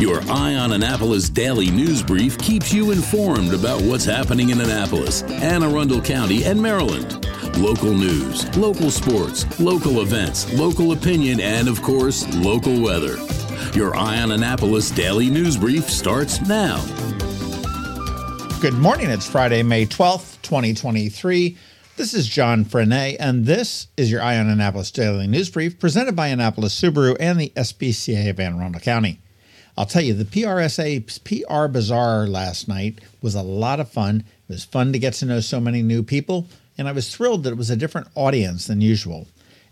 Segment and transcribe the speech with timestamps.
[0.00, 5.22] Your Eye on Annapolis daily news brief keeps you informed about what's happening in Annapolis,
[5.24, 7.26] Anne Arundel County, and Maryland.
[7.58, 13.18] Local news, local sports, local events, local opinion, and of course, local weather.
[13.74, 16.82] Your Eye on Annapolis daily news brief starts now.
[18.62, 19.10] Good morning.
[19.10, 21.58] It's Friday, May 12th, 2023.
[21.98, 26.16] This is John Frenaye, and this is your Eye on Annapolis Daily News Brief presented
[26.16, 29.20] by Annapolis Subaru and the SPCA of Anne Arundel County.
[29.76, 34.24] I'll tell you, the PRSA PR Bazaar last night was a lot of fun.
[34.48, 36.46] It was fun to get to know so many new people,
[36.76, 39.28] and I was thrilled that it was a different audience than usual.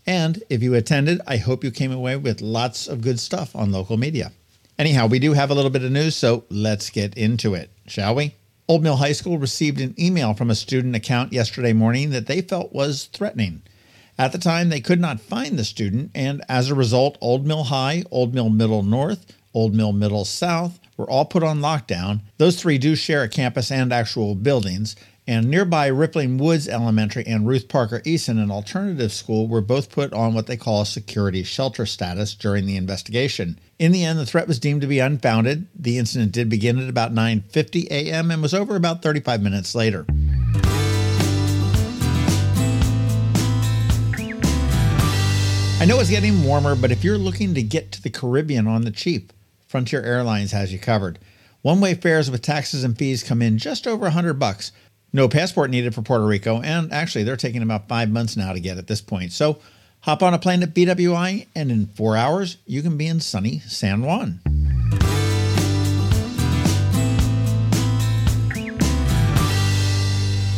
[0.07, 3.71] And if you attended, I hope you came away with lots of good stuff on
[3.71, 4.31] local media.
[4.77, 8.15] Anyhow, we do have a little bit of news, so let's get into it, shall
[8.15, 8.35] we?
[8.67, 12.41] Old Mill High School received an email from a student account yesterday morning that they
[12.41, 13.61] felt was threatening.
[14.17, 17.65] At the time, they could not find the student, and as a result, Old Mill
[17.65, 22.21] High, Old Mill Middle North, Old Mill Middle South were all put on lockdown.
[22.37, 27.47] Those three do share a campus and actual buildings, and nearby Rippling Woods Elementary and
[27.47, 31.43] Ruth Parker Eason, an alternative school, were both put on what they call a security
[31.43, 33.59] shelter status during the investigation.
[33.77, 35.67] In the end, the threat was deemed to be unfounded.
[35.75, 38.31] The incident did begin at about 9:50 a.m.
[38.31, 40.05] and was over about 35 minutes later.
[45.81, 48.81] I know it's getting warmer, but if you're looking to get to the Caribbean on
[48.81, 49.31] the cheap,
[49.69, 51.19] Frontier Airlines has you covered.
[51.61, 54.71] One-way fares with taxes and fees come in just over 100 bucks.
[55.13, 58.59] No passport needed for Puerto Rico, and actually, they're taking about five months now to
[58.59, 59.31] get at this point.
[59.31, 59.59] So,
[60.01, 63.59] hop on a plane at BWI, and in four hours, you can be in sunny
[63.59, 64.39] San Juan.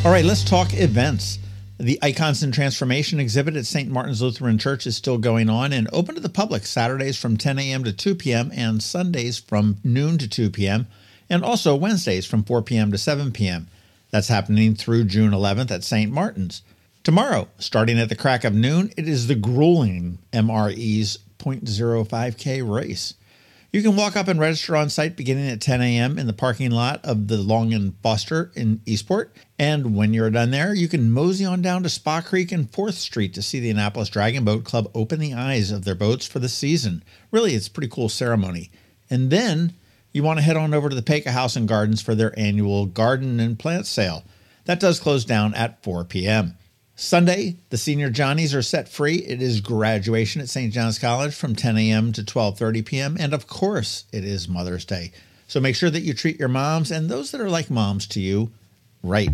[0.06, 1.38] All right, let's talk events.
[1.82, 3.90] The Icons in Transformation exhibit at St.
[3.90, 7.58] Martin's Lutheran Church is still going on and open to the public Saturdays from 10
[7.58, 7.84] a.m.
[7.86, 8.52] to 2 p.m.
[8.54, 10.86] and Sundays from noon to 2 p.m.
[11.28, 12.92] and also Wednesdays from 4 p.m.
[12.92, 13.68] to 7 p.m.
[14.12, 16.12] That's happening through June 11th at St.
[16.12, 16.62] Martin's.
[17.03, 23.16] Tomorrow, starting at the crack of noon, it is the grueling MRE's 0.05K race.
[23.72, 26.20] You can walk up and register on site beginning at 10 a.m.
[26.20, 29.34] in the parking lot of the Long and Foster in Eastport.
[29.58, 32.96] And when you're done there, you can mosey on down to Spa Creek and 4th
[32.96, 36.40] Street to see the Annapolis Dragon Boat Club open the eyes of their boats for
[36.40, 37.02] the season.
[37.32, 38.72] Really, it's a pretty cool ceremony.
[39.09, 39.72] And then
[40.12, 42.86] you want to head on over to the Paca House and Gardens for their annual
[42.88, 44.26] garden and plant sale.
[44.66, 46.58] That does close down at 4 p.m.
[47.01, 49.16] Sunday, the senior Johnnies are set free.
[49.16, 50.72] It is graduation at St.
[50.72, 52.12] John's College from 10 a.m.
[52.12, 53.17] to 12:30 p.m.
[53.19, 55.11] and of course, it is Mother's Day.
[55.47, 58.22] So make sure that you treat your moms and those that are like moms to
[58.22, 58.51] you
[59.01, 59.29] right.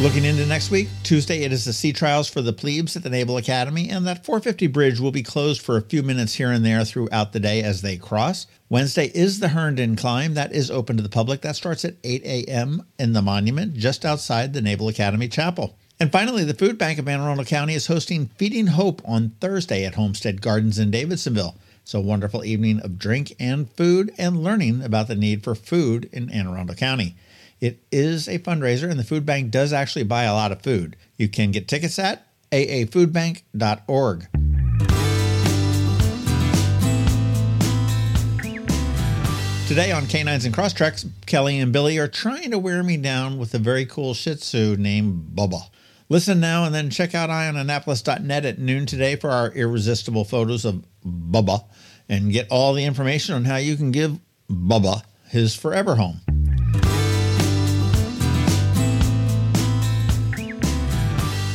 [0.00, 3.10] Looking into next week, Tuesday it is the sea trials for the plebes at the
[3.10, 6.64] Naval Academy, and that 450 bridge will be closed for a few minutes here and
[6.64, 8.46] there throughout the day as they cross.
[8.68, 10.34] Wednesday is the Herndon climb.
[10.34, 11.40] That is open to the public.
[11.40, 12.86] That starts at 8 a.m.
[12.96, 15.76] in the monument just outside the Naval Academy Chapel.
[15.98, 19.84] And finally, the Food Bank of Anne Arundel County is hosting Feeding Hope on Thursday
[19.84, 21.56] at Homestead Gardens in Davidsonville.
[21.82, 26.08] It's a wonderful evening of drink and food and learning about the need for food
[26.12, 27.16] in Anne Arundel County.
[27.60, 30.96] It is a fundraiser, and the food bank does actually buy a lot of food.
[31.16, 34.28] You can get tickets at aafoodbank.org.
[39.66, 43.52] Today on Canines and Crosstreks, Kelly and Billy are trying to wear me down with
[43.54, 45.68] a very cool Shih Tzu named Bubba.
[46.08, 50.86] Listen now and then check out eyeonannapolis.net at noon today for our irresistible photos of
[51.04, 51.64] Bubba
[52.08, 56.22] and get all the information on how you can give Bubba his forever home.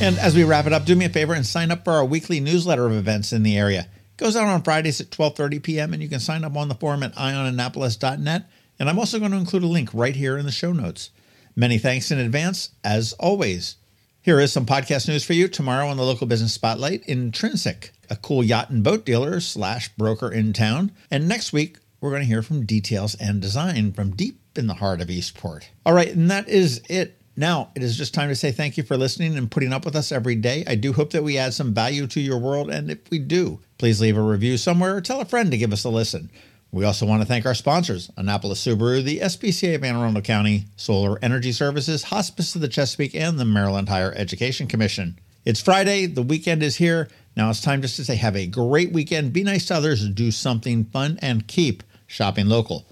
[0.03, 2.03] And as we wrap it up, do me a favor and sign up for our
[2.03, 3.83] weekly newsletter of events in the area.
[3.83, 5.93] It goes out on Fridays at 12:30 p.m.
[5.93, 8.49] and you can sign up on the forum at eyeonannapolis.net.
[8.77, 11.11] And I'm also going to include a link right here in the show notes.
[11.55, 13.77] Many thanks in advance, as always.
[14.21, 17.05] Here is some podcast news for you tomorrow on the local business spotlight.
[17.05, 20.91] Intrinsic, a cool yacht and boat dealer slash broker in town.
[21.09, 24.73] And next week, we're going to hear from details and design from deep in the
[24.73, 25.69] heart of Eastport.
[25.85, 28.83] All right, and that is it now, it is just time to say thank you
[28.83, 30.63] for listening and putting up with us every day.
[30.67, 33.59] I do hope that we add some value to your world, and if we do,
[33.79, 36.29] please leave a review somewhere or tell a friend to give us a listen.
[36.71, 40.65] We also want to thank our sponsors Annapolis Subaru, the SPCA of Anne Arundel County,
[40.75, 45.19] Solar Energy Services, Hospice of the Chesapeake, and the Maryland Higher Education Commission.
[45.43, 47.09] It's Friday, the weekend is here.
[47.35, 50.29] Now it's time just to say have a great weekend, be nice to others, do
[50.29, 52.85] something fun, and keep shopping local.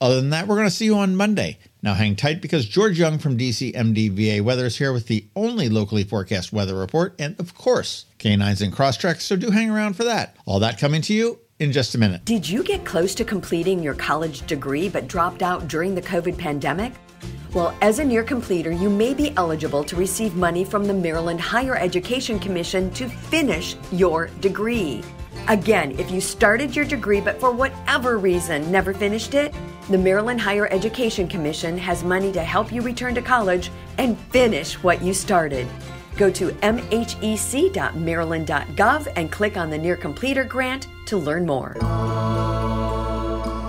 [0.00, 1.58] Other than that, we're going to see you on Monday.
[1.80, 5.68] Now hang tight because George Young from DC MDVA Weather is here with the only
[5.68, 10.04] locally forecast weather report and, of course, canines and crosstreks, so do hang around for
[10.04, 10.36] that.
[10.44, 12.24] All that coming to you in just a minute.
[12.24, 16.36] Did you get close to completing your college degree but dropped out during the COVID
[16.36, 16.92] pandemic?
[17.54, 21.40] Well, as a near completer, you may be eligible to receive money from the Maryland
[21.40, 25.02] Higher Education Commission to finish your degree.
[25.46, 29.54] Again, if you started your degree but for whatever reason never finished it,
[29.88, 34.74] the Maryland Higher Education Commission has money to help you return to college and finish
[34.82, 35.66] what you started.
[36.16, 41.74] Go to mhec.maryland.gov and click on the Near Completer grant to learn more.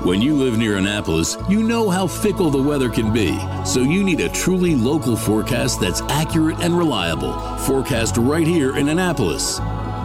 [0.03, 3.39] When you live near Annapolis, you know how fickle the weather can be.
[3.65, 7.39] So you need a truly local forecast that's accurate and reliable.
[7.59, 9.59] Forecast right here in Annapolis.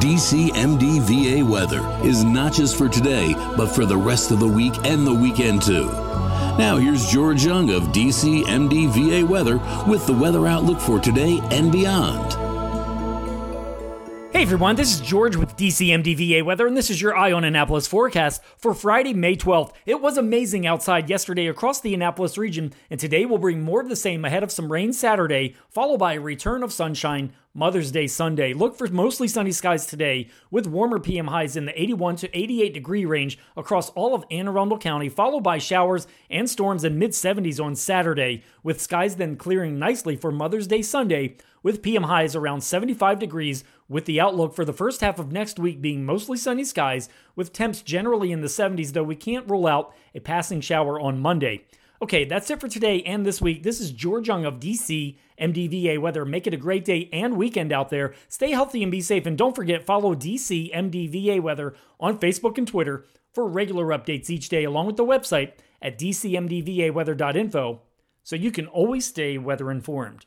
[0.04, 5.06] DCMDVA weather is not just for today, but for the rest of the week and
[5.06, 6.03] the weekend too.
[6.58, 9.58] Now here's George Young of DCMDVA weather
[9.88, 12.43] with the weather outlook for today and beyond.
[14.44, 18.42] Everyone, this is George with DCMDVA Weather, and this is your Eye on Annapolis forecast
[18.58, 19.72] for Friday, May 12th.
[19.86, 23.88] It was amazing outside yesterday across the Annapolis region, and today will bring more of
[23.88, 28.06] the same ahead of some rain Saturday, followed by a return of sunshine Mother's Day
[28.06, 28.52] Sunday.
[28.52, 32.74] Look for mostly sunny skies today with warmer PM highs in the 81 to 88
[32.74, 37.12] degree range across all of Anne Arundel County, followed by showers and storms in mid
[37.12, 42.36] 70s on Saturday, with skies then clearing nicely for Mother's Day Sunday with PM highs
[42.36, 46.36] around 75 degrees, with the outlook for the first half of next week being mostly
[46.36, 50.60] sunny skies, with temps generally in the 70s, though we can't rule out a passing
[50.60, 51.64] shower on Monday.
[52.02, 53.62] Okay, that's it for today and this week.
[53.62, 56.24] This is George Young of DC MDVA Weather.
[56.24, 58.14] Make it a great day and weekend out there.
[58.28, 59.26] Stay healthy and be safe.
[59.26, 64.48] And don't forget, follow DC MDVA Weather on Facebook and Twitter for regular updates each
[64.48, 67.80] day, along with the website at dcmdvaweather.info
[68.22, 70.26] so you can always stay weather informed.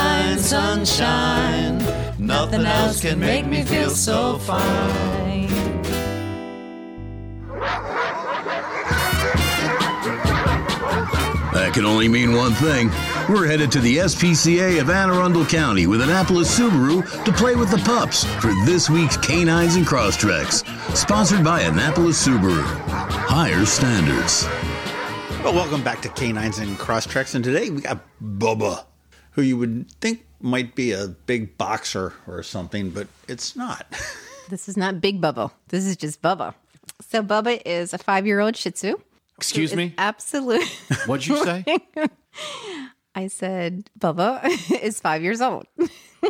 [0.37, 1.77] sunshine,
[2.17, 5.47] nothing else can make me feel so fine.
[11.53, 12.89] That can only mean one thing.
[13.29, 17.69] We're headed to the SPCA of Anne Arundel County with Annapolis Subaru to play with
[17.69, 20.65] the pups for this week's Canines and Crosstreks.
[20.95, 22.61] Sponsored by Annapolis Subaru.
[22.63, 24.45] Higher standards.
[25.43, 28.85] Well, welcome back to Canines and Crosstreks, and today we got Bubba,
[29.31, 33.85] who you would think might be a big boxer or something, but it's not.
[34.49, 35.49] This is not Big Bubba.
[35.69, 36.53] This is just Bubba.
[37.07, 38.99] So Bubba is a five-year-old Shih Tzu.
[39.37, 39.93] Excuse me?
[39.97, 40.67] Absolute.
[41.05, 41.63] What'd you say?
[43.15, 44.43] I said Bubba
[44.83, 45.67] is five years old.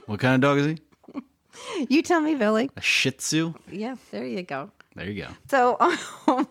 [0.05, 1.85] what kind of dog is he?
[1.89, 2.69] You tell me, Billy.
[2.77, 3.55] A Shih Tzu?
[3.71, 4.69] Yeah, there you go.
[4.95, 5.29] There you go.
[5.49, 6.47] So, um,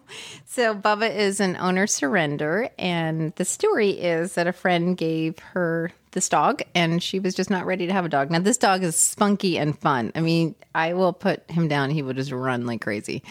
[0.47, 5.93] so Bubba is an owner surrender, and the story is that a friend gave her
[6.13, 8.31] this dog, and she was just not ready to have a dog.
[8.31, 10.13] Now, this dog is spunky and fun.
[10.15, 13.23] I mean, I will put him down; he will just run like crazy.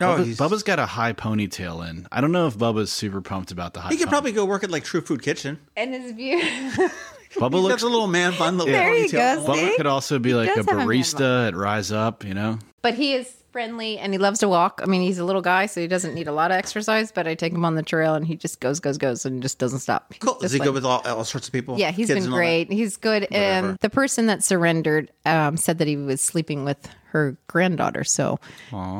[0.00, 2.08] No, Bubba, Bubba's got a high ponytail in.
[2.10, 4.10] I don't know if Bubba's super pumped about the high he could pony.
[4.10, 5.60] probably go work at like True Food Kitchen.
[5.76, 6.42] And his view,
[7.36, 9.36] Bubba He's looks a little man fun, little There you ponytail.
[9.46, 9.52] go.
[9.52, 9.76] Bubba See?
[9.76, 12.58] could also be He like a does have a barista at Rise Up, you know?
[12.82, 14.80] but he is friendly and he loves to walk.
[14.82, 17.12] I mean, he's a little guy, so he doesn't need a lot of exercise.
[17.12, 19.58] But I take him on the trail, and he just goes, goes, goes, and just
[19.60, 20.12] doesn't stop.
[20.18, 20.38] Cool.
[20.42, 21.78] Is he like- good with all, all sorts of people?
[21.78, 22.44] Yeah, he's Kids been and all that?
[22.44, 22.72] great.
[22.72, 23.22] He's good.
[23.30, 23.68] Whatever.
[23.68, 28.02] And the person that surrendered um, said that he was sleeping with her granddaughter.
[28.02, 28.40] So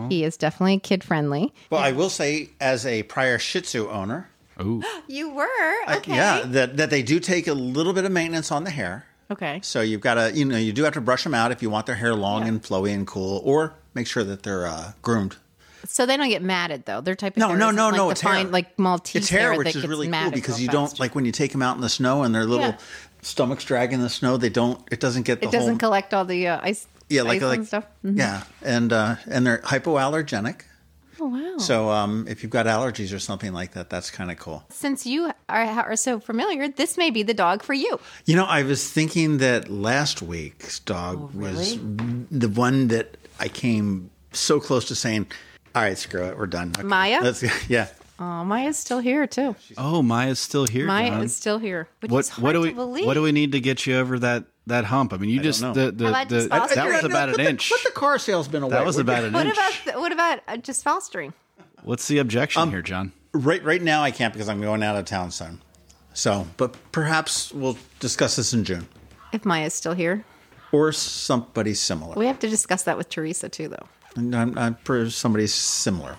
[0.09, 1.53] he is definitely kid friendly.
[1.71, 4.31] Well, I will say, as a prior Shih Tzu owner,
[4.61, 4.83] Ooh.
[5.09, 5.45] You were?
[5.47, 9.07] I- yeah, that, that they do take a little bit of maintenance on the hair.
[9.31, 9.61] Okay.
[9.63, 11.71] So you've got to, you know, you do have to brush them out if you
[11.71, 15.37] want their hair long and flowy and cool, or make sure that they're uh, groomed.
[15.87, 17.01] So they don't get matted though.
[17.01, 18.11] Their type of No, hair no, no, like no.
[18.11, 18.53] It's fine, hair.
[18.53, 20.73] like Maltese it's hair, that which is gets really cool because you fast.
[20.97, 22.77] don't like when you take them out in the snow and their little Yeah.
[23.23, 24.37] stomachs drag in the snow.
[24.39, 24.81] They don't.
[24.91, 25.79] It doesn't get the It doesn't whole.
[25.79, 26.87] collect all the uh, ice.
[27.11, 27.85] yeah, like ice like and stuff.
[28.05, 28.17] Mhm.
[28.19, 30.63] yeah, and uh, and they're hypoallergenic.
[31.35, 31.59] Wow.
[31.59, 34.65] So um, if you've got allergies or something like that, that's kind of cool.
[34.71, 37.99] Since you are, are so familiar, this may be the dog for you.
[38.25, 41.79] You know, I was thinking that last week's dog Oh, was
[42.31, 45.27] the one that I came so close to saying,
[45.75, 47.21] "All right, screw it, we're done." Okay, Maya?
[47.23, 47.89] let's- yeah.
[48.19, 49.57] Oh, Maya's still here too.
[49.77, 50.87] Oh, Maya's still here.
[50.87, 51.23] Maya John.
[51.25, 51.89] is still here.
[52.01, 53.07] Which What is hard what do to we believe.
[53.07, 55.13] what do we need to get you over that that hump?
[55.13, 57.45] I mean, you just the the, about the just Foster that was about Put an
[57.45, 57.71] the- inch.
[57.71, 58.73] Put the car salesman away.
[58.73, 59.57] That was about an What inch.
[59.87, 61.33] about what about uh, just fostering?
[61.83, 63.13] What's the objection Um, here, John?
[63.33, 65.61] Right, right now I can't because I'm going out of town soon.
[66.15, 68.87] So, but perhaps we'll discuss this in June
[69.33, 70.25] If Maya's still here,
[70.73, 72.15] or somebody similar.
[72.15, 73.87] we have to discuss that with Teresa too, though.
[74.17, 76.17] I'm, I'm for somebody similar.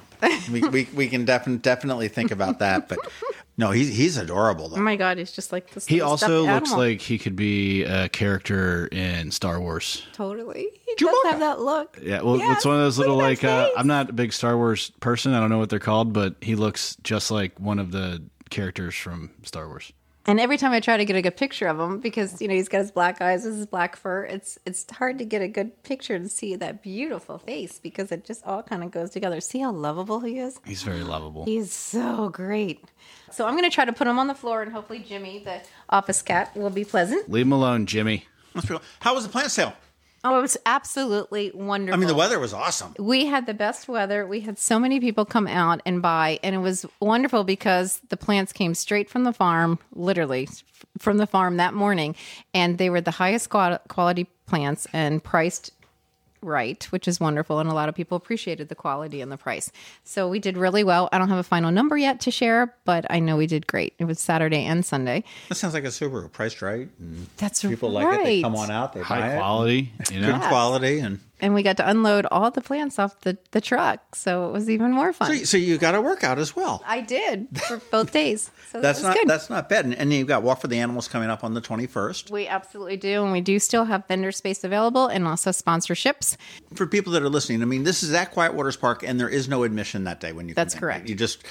[0.51, 2.89] we, we, we can defi- definitely think about that.
[2.89, 2.99] But
[3.57, 4.77] no, he's he's adorable Though.
[4.77, 5.85] Oh my God, he's just like this.
[5.85, 6.77] He also looks animal.
[6.77, 10.05] like he could be a character in Star Wars.
[10.13, 10.67] totally.
[10.85, 11.11] He Chewbacca.
[11.11, 11.99] does have that look.
[12.01, 13.69] Yeah, well, Yes, it's one of those little like uh.
[13.77, 15.33] I'm not a big Star Wars person.
[15.33, 18.95] I don't know what they're called, but he looks just like one of the characters
[18.95, 19.91] from Star Wars.
[20.27, 22.55] And every time I try to get a good picture of him, because you know
[22.55, 25.83] he's got his black eyes, his black fur, it's it's hard to get a good
[25.83, 29.39] picture to see that beautiful face because it just all kind of goes together.
[29.39, 30.59] See how lovable he is?
[30.65, 31.45] He's very lovable.
[31.45, 32.83] He's so great.
[33.31, 35.61] So I'm going to try to put him on the floor, and hopefully Jimmy, the
[35.89, 37.29] office cat, will be pleasant.
[37.29, 38.25] Leave him alone, Jimmy.
[38.55, 39.73] Let's be- How was the plant sale?
[40.27, 41.93] Oh, it was absolutely wonderful.
[41.93, 42.95] I mean, the weather was awesome.
[42.97, 44.25] We had the best weather.
[44.25, 48.17] We had so many people come out and buy, and it was wonderful because the
[48.17, 50.63] plants came straight from the farm, literally f-
[50.97, 52.15] from the farm that morning,
[52.55, 55.71] and they were the highest qual- quality plants and priced
[56.45, 57.59] right, which is wonderful.
[57.59, 59.71] And a lot of people appreciated the quality and the price.
[60.03, 61.09] So we did really well.
[61.11, 63.93] I don't have a final number yet to share, but I know we did great.
[63.99, 65.23] It was Saturday and Sunday.
[65.49, 66.87] That sounds like a Subaru, priced right.
[66.99, 68.05] And That's people right.
[68.05, 68.23] like it.
[68.23, 68.93] They come on out.
[68.93, 69.37] They buy High it.
[69.37, 70.31] quality, you know.
[70.33, 74.15] good quality, and And we got to unload all the plants off the, the truck.
[74.15, 75.35] So it was even more fun.
[75.39, 76.81] so, so you got a workout as well.
[76.87, 78.51] I did for both days.
[78.75, 79.27] So That's that not good.
[79.29, 79.85] that's not bad.
[79.85, 82.29] And, and you've got Walk for the Animals coming up on the 21st.
[82.29, 83.23] We absolutely do.
[83.23, 86.35] And we do still have vendor space available and also sponsorships.
[86.73, 89.29] For people that are listening, I mean, this is at Quiet Waters Park, and there
[89.29, 90.55] is no admission that day when you.
[90.55, 90.81] That's come in.
[90.81, 91.09] correct.
[91.09, 91.43] You just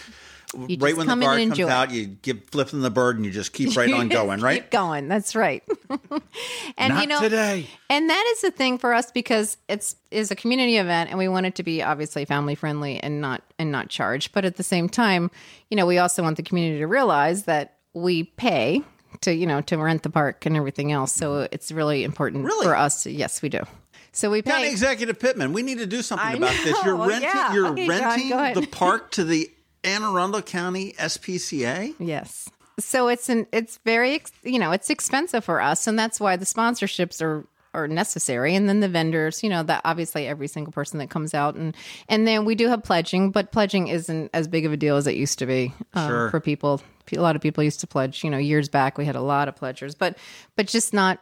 [0.68, 1.68] You right when the come in guard comes enjoy.
[1.68, 4.40] out, you give flip them the bird, and you just keep right on going.
[4.40, 4.62] Right.
[4.62, 5.08] Keep going.
[5.08, 5.62] That's right.
[6.78, 7.66] and Not you know, today.
[7.90, 11.28] and that is the thing for us because it's is a community event and we
[11.28, 14.32] want it to be obviously family friendly and not and not charged.
[14.32, 15.30] But at the same time,
[15.70, 18.82] you know, we also want the community to realize that we pay
[19.20, 21.12] to, you know, to rent the park and everything else.
[21.12, 22.66] So it's really important Really?
[22.66, 23.04] for us.
[23.04, 23.60] To, yes, we do.
[24.12, 24.70] So we County pay.
[24.70, 26.76] Executive Pittman, we need to do something I about this.
[26.84, 27.22] You're renting.
[27.22, 27.52] yeah.
[27.52, 28.56] You're oh Okay, renting go ahead.
[28.56, 29.50] the park to the
[29.84, 31.94] Anne Arundel County SPCA.
[31.98, 32.48] Yes.
[32.80, 36.44] So it's an it's very you know it's expensive for us, and that's why the
[36.44, 40.98] sponsorships are are necessary, and then the vendors, you know, that obviously every single person
[41.00, 41.76] that comes out, and
[42.08, 45.06] and then we do have pledging, but pledging isn't as big of a deal as
[45.06, 46.30] it used to be um, Sure.
[46.30, 46.80] for people.
[47.12, 48.96] A lot of people used to pledge, you know, years back.
[48.96, 50.16] We had a lot of pledgers, but
[50.56, 51.20] but just not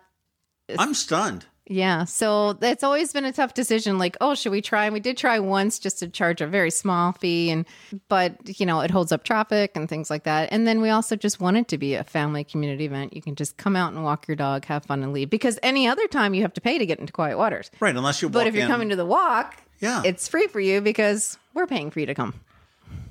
[0.78, 1.46] I'm stunned.
[1.66, 3.96] Yeah, so it's always been a tough decision.
[3.98, 4.84] Like, oh, should we try?
[4.86, 7.64] And we did try once just to charge a very small fee, and
[8.08, 10.48] but you know it holds up traffic and things like that.
[10.50, 13.14] And then we also just want it to be a family community event.
[13.14, 15.30] You can just come out and walk your dog, have fun, and leave.
[15.30, 17.70] Because any other time you have to pay to get into Quiet Waters.
[17.80, 18.28] Right, unless you.
[18.28, 20.02] But if you're in- coming to the walk, Yeah.
[20.04, 22.34] it's free for you because we're paying for you to come.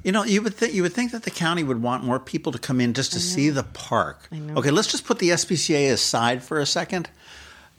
[0.03, 2.51] You know, you would think you would think that the county would want more people
[2.51, 4.27] to come in just to see the park.
[4.57, 7.07] Okay, let's just put the SPCA aside for a second.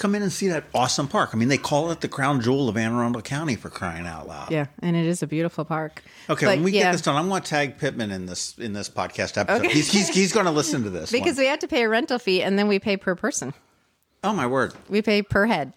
[0.02, 1.30] Come in and see that awesome park.
[1.32, 4.26] I mean, they call it the crown jewel of Anne Arundel County for crying out
[4.26, 4.50] loud.
[4.50, 6.02] Yeah, and it is a beautiful park.
[6.28, 8.58] Okay, But, when we yeah, get this done, I'm going to tag Pittman in this
[8.58, 9.70] in this podcast episode.
[9.70, 11.44] He's, he's he's going to listen to this because one.
[11.44, 13.54] we have to pay a rental fee, and then we pay per person.
[14.24, 14.74] oh my word!
[14.88, 15.72] We pay per head.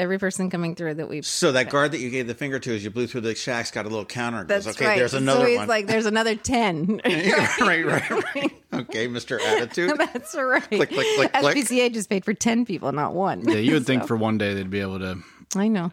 [0.00, 2.74] Every person coming through that we So that guard that you gave the finger to
[2.74, 4.38] as you blew through the shack's got a little counter.
[4.40, 4.98] and goes, That's okay, right.
[4.98, 5.68] there's another so he's one.
[5.68, 7.00] like, there's another 10.
[7.04, 8.52] right, right, right.
[8.72, 9.38] Okay, Mr.
[9.44, 9.92] Attitude.
[9.98, 10.62] That's right.
[10.62, 11.56] Click, click, click, click.
[11.56, 13.46] SPCA just paid for 10 people, not one.
[13.46, 15.18] Yeah, you would think for one day they'd be able to.
[15.54, 15.92] I know.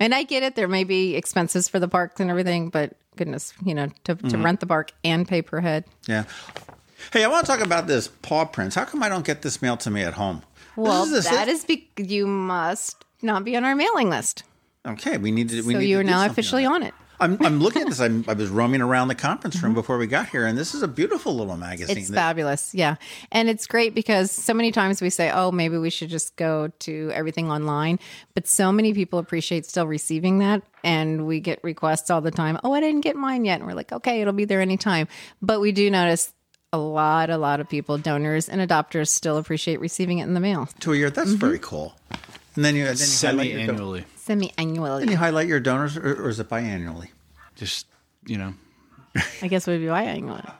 [0.00, 0.56] And I get it.
[0.56, 4.22] There may be expenses for the parks and everything, but goodness, you know, to, to
[4.24, 4.44] Mm-hmm.
[4.44, 5.84] rent the park and pay per head.
[6.08, 6.24] Yeah.
[7.12, 8.74] Hey, I want to talk about this paw prints.
[8.74, 10.42] How come I don't get this mailed to me at home?
[10.76, 14.44] Well, This is- that is be- you must not be on our mailing list.
[14.86, 15.18] okay.
[15.18, 15.62] We need to.
[15.62, 16.94] We so need you are now officially on it.
[17.20, 18.00] I'm, I'm looking at this.
[18.00, 19.80] I'm, I was roaming around the conference room mm-hmm.
[19.80, 21.98] before we got here, and this is a beautiful little magazine.
[21.98, 22.74] It's that- fabulous.
[22.74, 22.96] Yeah.
[23.32, 26.68] And it's great because so many times we say, oh, maybe we should just go
[26.80, 27.98] to everything online.
[28.34, 30.62] But so many people appreciate still receiving that.
[30.84, 32.58] And we get requests all the time.
[32.62, 33.58] Oh, I didn't get mine yet.
[33.58, 35.08] And we're like, okay, it'll be there anytime.
[35.42, 36.32] But we do notice
[36.72, 40.40] a lot, a lot of people, donors and adopters, still appreciate receiving it in the
[40.40, 41.10] mail to a year.
[41.10, 41.38] That's mm-hmm.
[41.38, 41.96] very cool.
[42.58, 44.52] And then you, then you highlight your don- Semi-annually, semi
[44.98, 47.08] Then you highlight your donors, or, or is it biannually?
[47.54, 47.86] just
[48.26, 48.52] you know,
[49.40, 50.52] I guess it would be biannual.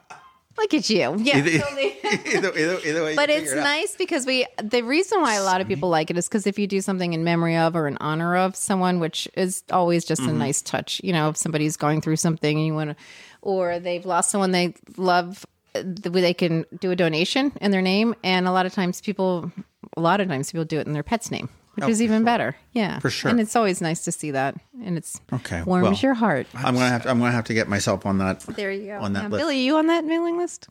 [0.57, 1.17] Look at you.
[1.19, 1.38] Yeah.
[1.38, 1.97] Either, totally.
[2.37, 3.17] either, either, either way.
[3.17, 3.64] but figure it's it out.
[3.64, 6.57] nice because we the reason why a lot of people like it is because if
[6.57, 10.21] you do something in memory of or in honor of someone which is always just
[10.23, 10.31] Mm-hmm.
[10.31, 12.97] a nice touch you know if somebody's going through something and you want to
[13.43, 17.71] or they've lost someone they love uh, the way they can do a donation in
[17.73, 19.50] their name and a lot of times people
[19.97, 21.49] a lot of times people do it in their pet's name
[21.83, 23.31] Oh, which is even better yeah Oh, For sure.
[23.31, 24.55] and it's always nice to see that
[24.85, 27.11] and it's Okay, warms well, your heart I'm gonna have to.
[27.11, 28.41] I'm gonna have to get myself on that.
[28.41, 29.41] there you go On that Now, list.
[29.43, 30.69] billy are you on that mailing list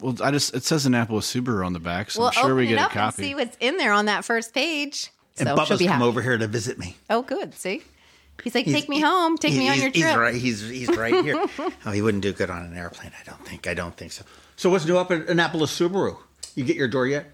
[0.00, 2.56] well, I just it says Annapolis Subaru on the back, so well I'm sure open
[2.56, 3.22] we it get a up and copy.
[3.22, 6.04] see what's in there on that first page And so she'll Bubba's be come happy.
[6.08, 6.96] over here to visit me.
[7.08, 7.54] Oh, good.
[7.54, 7.82] See,
[8.42, 10.16] he's like, He's- take me home, take me on he's- your He's trip.
[10.16, 10.34] right.
[10.34, 11.36] He's he's right here.
[11.86, 13.12] oh, he wouldn't do good on an airplane.
[13.18, 13.66] I don't think.
[13.66, 14.24] I don't think so.
[14.56, 16.16] So what's new up at Annapolis Subaru?
[16.54, 17.30] You get your door yet?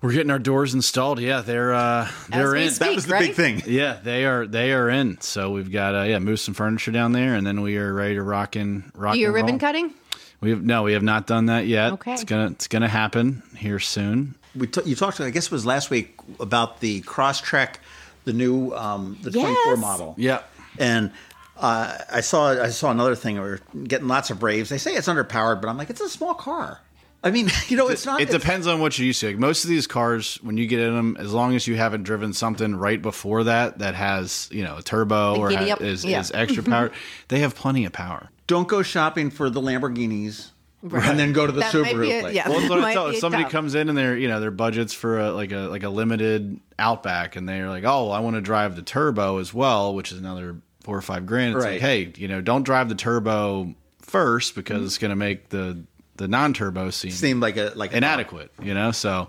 [0.00, 1.18] We're getting our doors installed.
[1.18, 2.70] Yeah, they're uh, they're in.
[2.70, 2.88] speak.
[2.88, 3.26] That was the right?
[3.26, 3.62] big thing.
[3.66, 5.20] Yeah, they are they are in.
[5.20, 8.14] So we've got uh, yeah, move some furniture down there, and then we are ready
[8.14, 9.58] to rock and Rock you a and ribbon roll.
[9.60, 9.94] cutting?
[10.40, 11.94] We have no, we have not done that yet.
[11.94, 12.12] Okay.
[12.12, 14.36] it's gonna it's gonna happen here soon.
[14.54, 15.20] We t- you talked.
[15.20, 17.76] I guess it was last week about the Crosstrek,
[18.24, 20.14] the new um, the 24 model.
[20.16, 20.42] Yeah,
[20.78, 21.10] And
[21.56, 23.34] uh, I saw I saw another thing.
[23.34, 24.70] We are getting lots of Braves.
[24.70, 26.80] They say it's underpowered, but I'm like, it's a small car.
[27.22, 28.20] I mean, you know, it's not.
[28.20, 29.28] it depends on what you're used to.
[29.28, 32.04] Like most of these cars, when you get in them, as long as you haven't
[32.04, 35.76] driven something right before that that has you know a turbo The or giddy ha-
[35.80, 36.20] is, yeah.
[36.20, 36.90] is extra power,
[37.28, 38.30] they have plenty of power.
[38.46, 40.50] Don't go shopping for the Lamborghinis
[40.82, 42.34] and then go to the That might Subaru be a- place.
[42.36, 42.48] yeah.
[42.48, 43.08] Well, that's what I tell.
[43.10, 43.52] be If somebody tough.
[43.52, 46.60] comes in and their you know their budgets for a, like a like a limited
[46.78, 50.18] Outback, and they're like, oh, I want to drive the turbo as well, which is
[50.18, 51.56] another four or five grand.
[51.56, 51.72] It's Right.
[51.72, 54.86] like, hey, you know, don't drive the turbo first because Mm-hmm.
[54.86, 55.82] it's going to make the
[56.18, 58.52] the non-turbo seem Seemed like a like a inadequate.
[58.62, 59.28] You know, so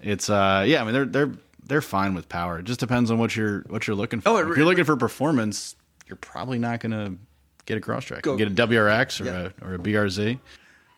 [0.00, 0.80] it's uh yeah.
[0.82, 1.32] I mean, they're they're
[1.64, 2.58] they're fine with power.
[2.58, 4.30] It just depends on what you're what you're looking for.
[4.30, 5.76] Oh, it if you're looking for performance,
[6.08, 7.14] you're probably not going to
[7.66, 8.22] get a Crosstrek.
[8.22, 9.48] Go- Get a WRX or Yeah.
[9.62, 10.40] a or a BRZ.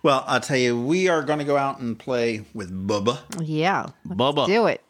[0.03, 3.19] Well, I'll tell you, we are going to go out and play with Bubba.
[3.41, 4.47] Yeah, let's Bubba.
[4.47, 4.81] do it.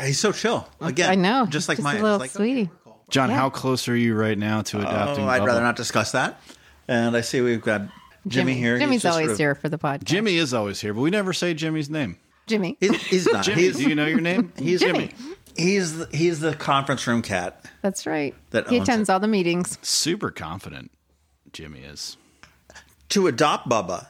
[0.00, 0.66] He's so chill.
[0.80, 2.70] Again, I know, just like just my a little like, sweetie.
[3.10, 5.24] John, how close are you right now to adapting?
[5.24, 5.46] Oh, I'd Bubba?
[5.46, 6.40] rather not discuss that.
[6.88, 7.82] And I see we've got
[8.26, 8.78] Jimmy, here.
[8.78, 10.04] Jimmy's always sort of- here for the podcast.
[10.04, 12.18] Jimmy is always here, but we never say Jimmy's name.
[12.46, 12.76] Jimmy.
[12.80, 13.44] He's, he's not.
[13.44, 14.52] Jimmy, he's, do you know your name?
[14.58, 15.10] he's Jimmy.
[15.56, 17.64] He's the, he's the conference room cat.
[17.82, 18.34] That's right.
[18.50, 19.78] That he owns attends all the meetings.
[19.82, 20.90] Super confident.
[21.52, 22.16] Jimmy is.
[23.10, 24.06] To adopt Bubba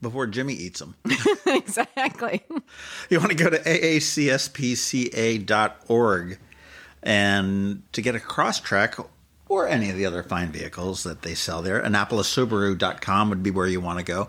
[0.00, 0.94] before Jimmy eats him,
[1.46, 2.44] exactly.
[3.10, 3.58] you want to go to
[5.18, 6.38] aacspca.org
[7.02, 9.04] and to get a Crosstrek
[9.48, 11.82] or any of the other fine vehicles that they sell there.
[11.82, 14.28] AnnapolisSubaru.com would be where you want to go.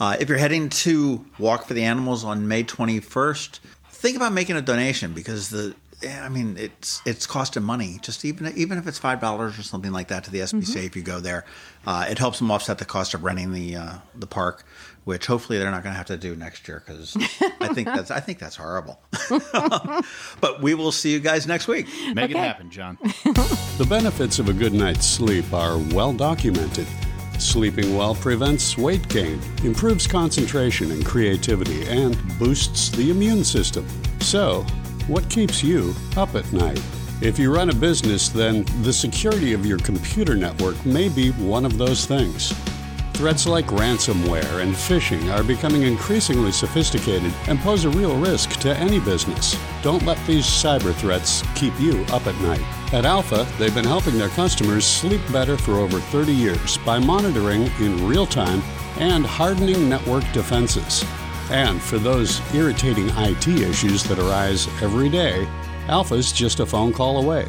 [0.00, 4.56] Uh, if you're heading to Walk for the Animals on May 21st, think about making
[4.56, 5.74] a donation because the
[6.06, 7.98] I mean it's it's costing money.
[8.02, 10.96] Just even even if it's five dollars or something like that to the SPCA if
[10.96, 11.44] you go there,
[11.86, 14.64] uh, it helps them offset the cost of renting the uh, the park,
[15.04, 17.16] which hopefully they're not going to have to do next year because
[17.60, 19.00] I think that's I think that's horrible.
[20.40, 21.86] but we will see you guys next week.
[22.14, 22.98] Make it happen, John.
[23.74, 26.86] The benefits of a good night's sleep are well documented.
[27.38, 33.84] Sleeping well prevents weight gain, improves concentration and creativity, and boosts the immune system.
[34.20, 34.64] So,
[35.06, 36.80] what keeps you up at night?
[37.20, 41.64] If you run a business, then the security of your computer network may be one
[41.64, 42.52] of those things.
[43.14, 48.76] Threats like ransomware and phishing are becoming increasingly sophisticated and pose a real risk to
[48.76, 49.56] any business.
[49.82, 52.64] Don't let these cyber threats keep you up at night.
[52.92, 57.70] At Alpha, they've been helping their customers sleep better for over 30 years by monitoring
[57.78, 58.60] in real time
[58.98, 61.04] and hardening network defenses.
[61.50, 65.46] And for those irritating IT issues that arise every day,
[65.88, 67.46] Alpha's just a phone call away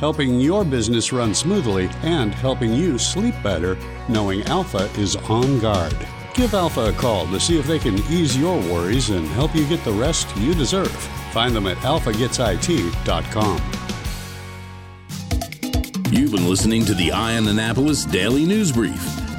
[0.00, 3.76] helping your business run smoothly and helping you sleep better
[4.08, 5.94] knowing Alpha is on guard.
[6.32, 9.68] Give Alpha a call to see if they can ease your worries and help you
[9.68, 10.90] get the rest you deserve.
[11.32, 13.60] Find them at alphagetsit.com.
[16.10, 19.19] You've been listening to the Eye on Annapolis Daily News Brief.